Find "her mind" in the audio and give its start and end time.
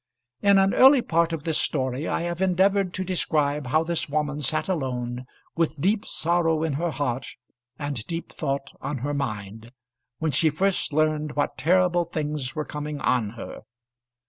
9.05-9.71